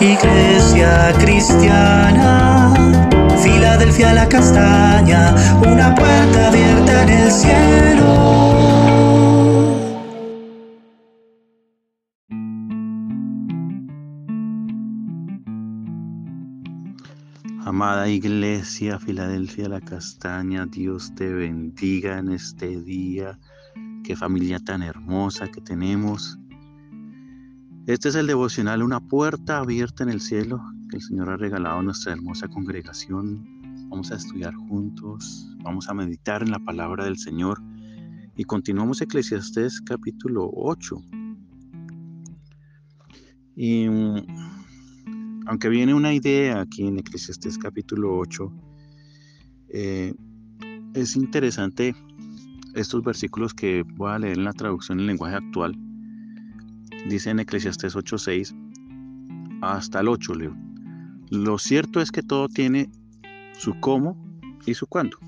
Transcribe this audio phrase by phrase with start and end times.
[0.00, 2.74] Iglesia cristiana,
[3.42, 8.54] Filadelfia la castaña, una puerta abierta en el cielo.
[17.64, 23.38] Amada Iglesia, Filadelfia la Castaña, Dios te bendiga en este día.
[24.02, 26.38] Qué familia tan hermosa que tenemos.
[27.86, 30.58] Este es el devocional, una puerta abierta en el cielo
[30.88, 33.46] que el Señor ha regalado a nuestra hermosa congregación.
[33.90, 37.60] Vamos a estudiar juntos, vamos a meditar en la palabra del Señor
[38.36, 40.96] y continuamos Eclesiastés capítulo 8.
[43.54, 43.84] Y
[45.44, 48.50] aunque viene una idea aquí en Eclesiastés capítulo 8,
[49.68, 50.14] eh,
[50.94, 51.94] es interesante
[52.74, 55.83] estos versículos que voy a leer en la traducción en lenguaje actual.
[57.08, 58.54] Dice en Eclesiastés 8:6
[59.60, 60.56] hasta el 8, leo.
[61.30, 62.90] Lo cierto es que todo tiene
[63.58, 64.16] su cómo
[64.66, 65.18] y su cuándo.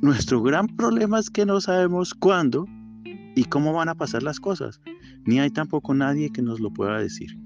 [0.00, 2.66] Nuestro gran problema es que no sabemos cuándo
[3.34, 4.80] y cómo van a pasar las cosas,
[5.24, 7.36] ni hay tampoco nadie que nos lo pueda decir.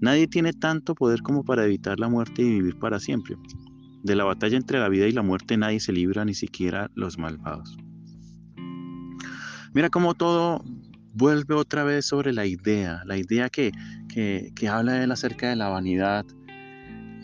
[0.00, 3.36] Nadie tiene tanto poder como para evitar la muerte y vivir para siempre.
[4.02, 7.18] De la batalla entre la vida y la muerte nadie se libra, ni siquiera los
[7.18, 7.76] malvados.
[9.72, 10.62] Mira cómo todo
[11.14, 13.72] vuelve otra vez sobre la idea, la idea que,
[14.08, 16.26] que, habla de él acerca de la vanidad.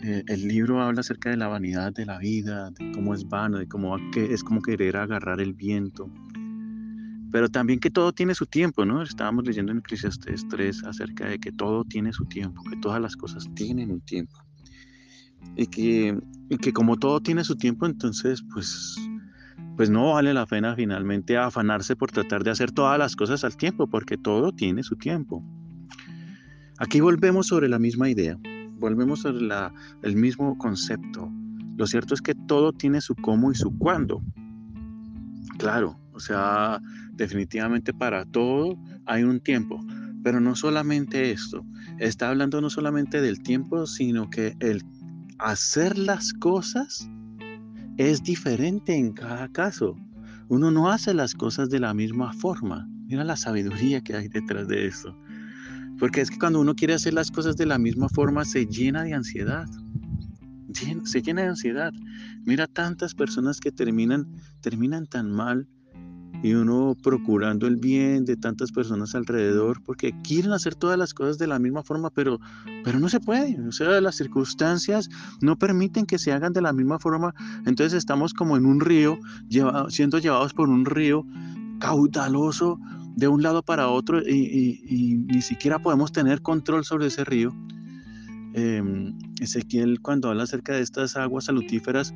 [0.03, 3.59] Eh, el libro habla acerca de la vanidad de la vida, de cómo es vano,
[3.59, 6.09] de cómo es como querer agarrar el viento,
[7.31, 9.01] pero también que todo tiene su tiempo, ¿no?
[9.01, 13.15] Estábamos leyendo en Eclesiastes 3 acerca de que todo tiene su tiempo, que todas las
[13.15, 14.37] cosas tienen un tiempo.
[15.55, 16.19] Y que,
[16.61, 18.97] que como todo tiene su tiempo, entonces pues,
[19.75, 23.57] pues no vale la pena finalmente afanarse por tratar de hacer todas las cosas al
[23.57, 25.43] tiempo, porque todo tiene su tiempo.
[26.77, 28.37] Aquí volvemos sobre la misma idea,
[28.79, 29.47] volvemos sobre
[30.01, 31.31] el mismo concepto.
[31.77, 34.21] Lo cierto es que todo tiene su cómo y su cuándo.
[35.57, 36.81] Claro, o sea,
[37.13, 39.79] definitivamente para todo hay un tiempo.
[40.23, 41.65] Pero no solamente esto,
[41.97, 44.83] está hablando no solamente del tiempo, sino que el
[45.39, 47.09] hacer las cosas
[48.09, 49.95] es diferente en cada caso.
[50.49, 52.87] Uno no hace las cosas de la misma forma.
[53.05, 55.15] Mira la sabiduría que hay detrás de esto.
[55.99, 59.03] Porque es que cuando uno quiere hacer las cosas de la misma forma se llena
[59.03, 59.67] de ansiedad.
[61.03, 61.93] Se llena de ansiedad.
[62.43, 64.25] Mira tantas personas que terminan,
[64.61, 65.67] terminan tan mal
[66.43, 71.37] y uno procurando el bien de tantas personas alrededor porque quieren hacer todas las cosas
[71.37, 72.39] de la misma forma, pero,
[72.83, 73.59] pero no se puede.
[73.67, 75.09] O sea, las circunstancias
[75.41, 77.35] no permiten que se hagan de la misma forma.
[77.65, 79.19] Entonces estamos como en un río,
[79.89, 81.25] siendo llevados por un río
[81.79, 82.79] caudaloso
[83.15, 87.53] de un lado para otro y, ni siquiera podemos tener control sobre ese río.
[88.53, 92.13] Eh, Ezequiel cuando habla acerca de estas aguas salutíferas,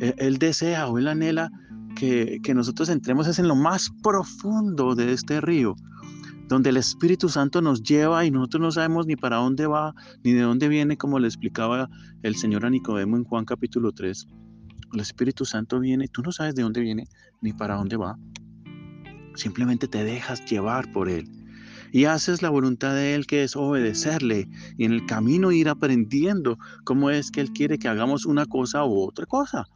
[0.00, 1.50] eh, él desea o él anhela
[1.94, 5.74] que, nosotros entremos es en lo más profundo de este río,
[6.48, 10.32] donde el Espíritu Santo nos lleva y nosotros no sabemos ni para dónde va, ni
[10.32, 11.88] de dónde viene, como le explicaba
[12.22, 14.26] el Señor a Nicodemo en Juan capítulo 3.
[14.92, 17.08] El Espíritu Santo viene, tú no sabes de dónde viene
[17.40, 18.18] ni para dónde va.
[19.34, 21.41] Simplemente te dejas llevar por Él
[21.92, 24.48] y haces la voluntad de Él que es obedecerle
[24.78, 28.84] y en el camino ir aprendiendo cómo es que Él quiere que hagamos una cosa
[28.84, 29.68] u otra cosa.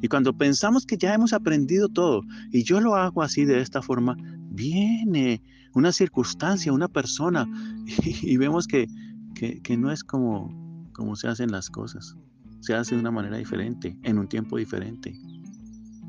[0.00, 3.82] Y cuando pensamos que ya hemos aprendido todo y yo lo hago así de esta
[3.82, 4.16] forma,
[4.50, 5.42] viene
[5.74, 7.46] una circunstancia, una persona
[8.22, 8.86] y, vemos que,
[9.34, 12.16] que, no es como, como se hacen las cosas.
[12.60, 15.14] Se hace de una manera diferente, en un tiempo diferente.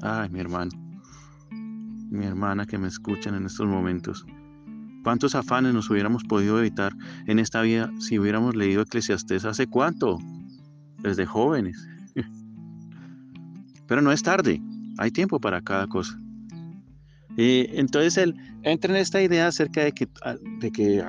[0.02, 0.72] Ay, mi hermano,
[1.52, 4.26] mi hermana que me escuchan en estos momentos.
[5.08, 6.92] ¿Cuántos afanes nos hubiéramos podido evitar
[7.28, 10.20] en esta vida si hubiéramos leído Eclesiastés hace cuánto?
[11.00, 11.88] Desde jóvenes.
[13.88, 14.62] Pero no es tarde,
[14.98, 16.20] hay tiempo para cada cosa.
[17.38, 20.36] Y entonces él entra en esta idea acerca de que, ah,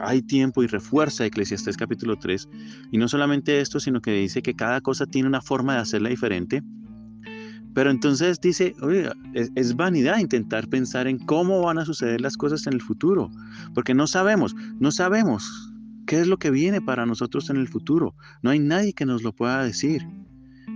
[0.05, 2.49] hay tiempo y refuerza Eclesiastés capítulo 3.
[2.93, 6.11] Y no solamente esto, sino que dice que cada cosa tiene una forma de hacerla
[6.11, 6.63] diferente.
[7.79, 12.37] Pero entonces dice, oye, es, es, vanidad intentar pensar en cómo van a suceder las
[12.37, 13.31] cosas en el futuro,
[13.73, 15.73] porque no sabemos, no sabemos
[16.05, 18.17] qué es lo que viene para nosotros en el futuro.
[18.43, 20.05] No hay nadie que nos lo pueda decir.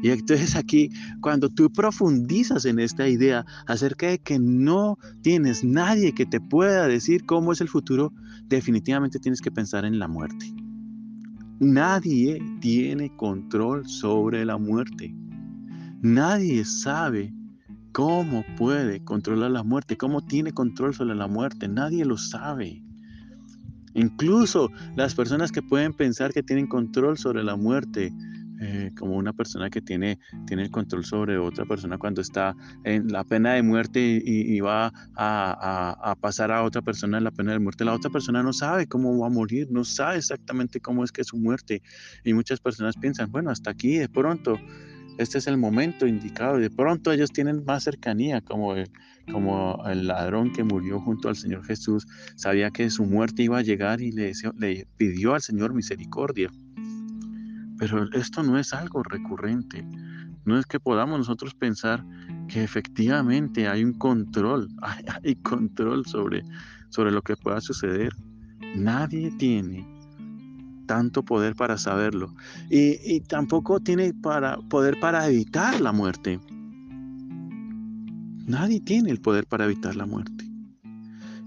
[0.01, 0.91] Y entonces aquí,
[1.21, 6.87] cuando tú profundizas en esta idea acerca de que no tienes nadie que te pueda
[6.87, 8.13] decir cómo es el futuro,
[8.47, 10.55] definitivamente tienes que pensar en la muerte.
[11.59, 15.13] Nadie tiene control sobre la muerte.
[16.03, 17.33] Nadie sabe
[17.93, 21.69] cómo puede controlar la muerte, cómo tiene control sobre la muerte.
[21.69, 22.83] Nadie lo sabe.
[23.95, 28.13] Incluso las personas que pueden pensar que tienen control sobre la muerte,
[28.61, 33.07] eh, como una persona que tiene, tiene el control sobre otra persona cuando está en
[33.07, 37.61] la pena de muerte y, va a, pasar a otra persona en la pena de
[37.61, 37.85] muerte.
[37.85, 41.21] La otra persona no sabe cómo va a morir, no sabe exactamente cómo es que
[41.21, 41.81] es su muerte.
[42.25, 44.59] Y muchas personas piensan, bueno, hasta aquí de pronto,
[45.19, 46.59] este es el momento indicado.
[46.59, 48.91] De pronto ellos tienen más cercanía, como el,
[49.31, 52.07] como el ladrón que murió junto al Señor Jesús,
[52.37, 54.33] sabía que su muerte iba a llegar y le,
[54.97, 56.51] pidió al Señor misericordia.
[57.79, 59.85] Pero esto no es algo recurrente.
[60.45, 62.05] No es que podamos nosotros pensar
[62.49, 64.69] que efectivamente hay un control,
[65.23, 66.43] hay, control sobre,
[66.91, 68.13] sobre lo que pueda suceder.
[68.75, 69.92] Nadie tiene
[70.87, 72.35] tanto poder para saberlo
[72.71, 76.41] y, tampoco tiene para, poder para evitar la muerte.
[78.47, 80.53] Nadie tiene el poder para evitar la muerte.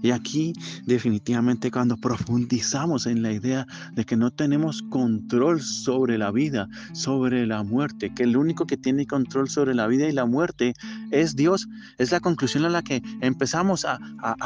[0.02, 0.52] Y aquí
[0.84, 7.46] definitivamente cuando profundizamos en la idea de que no tenemos control sobre la vida, sobre
[7.46, 10.74] la muerte, que el único que tiene control sobre la vida y la muerte
[11.10, 11.68] es Dios,
[11.98, 13.98] es la conclusión a la que empezamos a,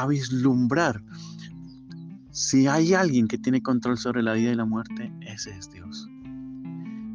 [0.07, 1.03] vislumbrar.
[2.41, 6.09] Si hay alguien que tiene control sobre la vida y la muerte, ese es Dios.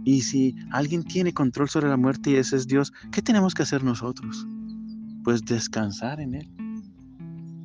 [0.03, 3.63] Y si alguien tiene control sobre la muerte y ese es Dios, ¿qué tenemos que
[3.63, 4.45] hacer nosotros?
[5.23, 6.55] Pues descansar en Él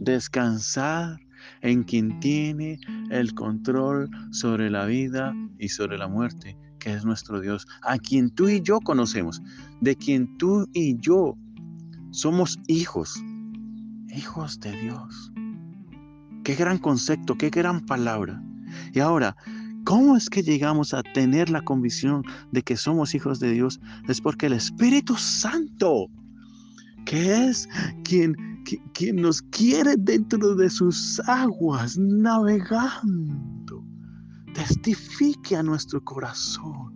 [0.00, 1.20] descansar
[1.60, 2.80] en quien tiene
[3.10, 8.30] el control sobre la vida y sobre la muerte, que es nuestro Dios, a quien
[8.30, 9.40] tú y yo conocemos,
[9.80, 11.36] de quien tú y yo
[12.10, 13.22] somos hijos,
[14.08, 15.32] hijos de Dios.
[16.50, 18.42] Qué gran concepto, qué gran palabra.
[18.92, 19.36] Y ahora,
[19.84, 23.78] ¿cómo es que llegamos a tener la convicción de que somos hijos de Dios?
[24.08, 26.08] Es porque el Espíritu Santo,
[27.06, 27.68] que es
[28.02, 28.34] quien
[28.94, 33.86] quien nos quiere dentro de sus aguas, navegando,
[34.52, 36.92] testifique a nuestro corazón,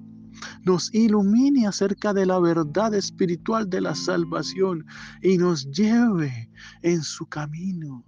[0.65, 4.85] nos ilumine acerca de la verdad espiritual de la salvación
[5.23, 6.51] y nos lleve
[6.83, 8.05] en su camino.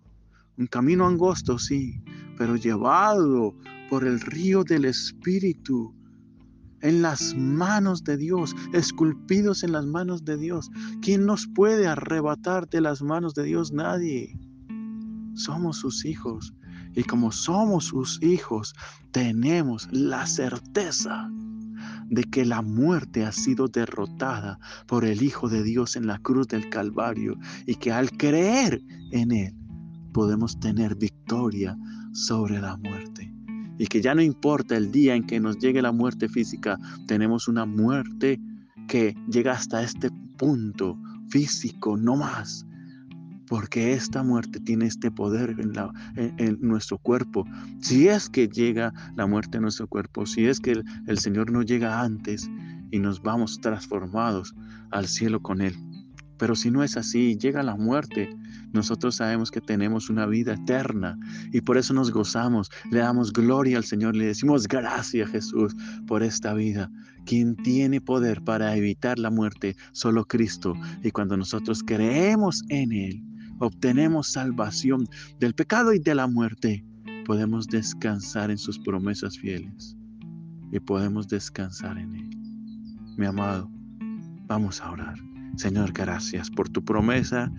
[0.58, 2.00] Un camino angosto, sí,
[2.38, 3.54] pero llevado
[3.90, 5.94] por el río del Espíritu
[6.80, 10.70] en las manos de Dios, esculpidos en las manos de Dios.
[11.02, 13.72] ¿Quién nos puede arrebatar de las manos de Dios?
[13.72, 14.38] Nadie.
[15.34, 16.54] Somos sus hijos.
[16.94, 18.74] Y como somos sus hijos,
[19.10, 21.30] tenemos la certeza
[22.08, 26.48] de que la muerte ha sido derrotada por el Hijo de Dios en la cruz
[26.48, 27.36] del Calvario
[27.66, 28.80] y que al creer
[29.10, 29.65] en Él
[30.16, 31.76] podemos tener victoria
[32.14, 33.30] sobre la muerte
[33.76, 37.48] y que ya no importa el día en que nos llegue la muerte física, tenemos
[37.48, 38.40] una muerte
[38.88, 40.98] que llega hasta este punto
[41.28, 42.64] físico, no más.
[43.46, 47.44] Porque esta muerte tiene este poder en, la, en, nuestro cuerpo.
[47.80, 51.60] Si es que llega la muerte en nuestro cuerpo, si es que el Señor no
[51.60, 52.48] llega antes
[52.90, 54.54] y nos vamos transformados
[54.92, 55.76] al cielo con Él.
[56.38, 58.30] Pero si no es así, llega la muerte,
[58.76, 61.18] nosotros sabemos que tenemos una vida eterna
[61.52, 65.74] y por eso nos gozamos, le damos gloria al Señor, le decimos gracias Jesús
[66.06, 66.90] por esta vida.
[67.24, 70.74] Quien tiene poder para evitar la muerte, solo Cristo.
[71.02, 73.22] Y cuando nosotros creemos en Él,
[73.58, 75.08] obtenemos salvación
[75.40, 76.84] del pecado y de la muerte,
[77.24, 79.96] podemos descansar en sus promesas fieles
[80.70, 82.30] y podemos descansar en Él.
[83.16, 83.68] Mi amado,
[84.46, 85.18] vamos a orar.
[85.56, 87.50] Señor, gracias por tu promesa.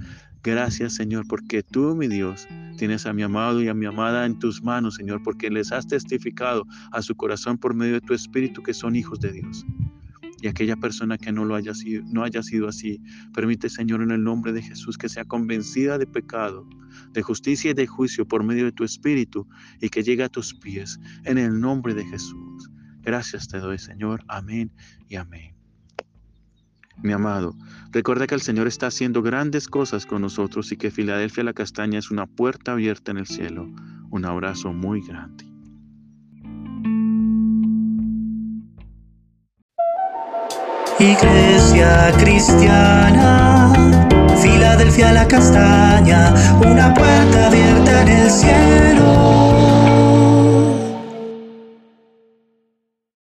[0.43, 4.39] Gracias, Señor, porque tú, mi Dios, tienes a mi amado y a mi amada en
[4.39, 8.61] tus manos, Señor, porque les has testificado a su corazón por medio de tu Espíritu
[8.63, 9.65] que son hijos de Dios.
[10.41, 13.01] Y aquella persona que no lo haya sido, no haya sido así,
[13.33, 16.67] permite, Señor, en el nombre de Jesús, que sea convencida de pecado,
[17.11, 19.47] de justicia y de juicio por medio de tu Espíritu
[19.81, 22.69] y que llegue a tus pies, en el nombre de Jesús.
[23.01, 24.23] Gracias te doy, Señor.
[24.27, 24.71] Amén
[25.09, 25.56] y amén
[27.01, 27.55] mi amado.
[27.91, 31.99] Recuerda que el Señor está haciendo grandes cosas con nosotros y que Filadelfia la Castaña
[31.99, 33.69] es una puerta abierta en el cielo.
[34.09, 35.45] Un abrazo muy grande.
[40.99, 43.71] Iglesia cristiana,
[44.41, 49.36] Filadelfia la Castaña, una puerta abierta en el cielo.